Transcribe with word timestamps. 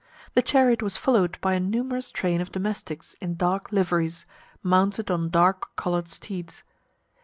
The 0.33 0.41
chariot 0.41 0.81
was 0.81 0.97
followed 0.97 1.37
by 1.41 1.53
a 1.53 1.59
numerous 1.59 2.09
train 2.09 2.41
of 2.41 2.51
domestics 2.51 3.13
in 3.21 3.35
dark 3.35 3.71
liveries, 3.71 4.25
mounted 4.63 5.11
on 5.11 5.29
dark 5.29 5.75
coloured 5.75 6.07
steeds. 6.07 6.63